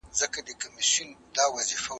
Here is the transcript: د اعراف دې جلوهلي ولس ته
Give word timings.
د 0.03 0.03
اعراف 0.03 0.41
دې 0.47 0.53
جلوهلي 0.59 1.45
ولس 1.55 1.67
ته 1.69 1.87